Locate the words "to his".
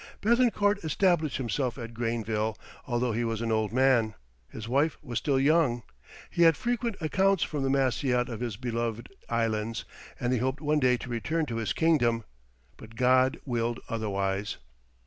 11.45-11.71